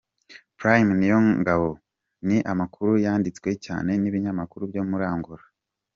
Prime 0.57 0.91
Niyongabo, 0.99 1.69
ni 2.27 2.37
amakuru 2.51 2.91
yanditswe 3.05 3.49
cyane 3.65 3.91
n’ibinyamakuru 4.01 4.63
byo 4.71 4.83
muri 4.89 5.03
Angola. 5.13 5.43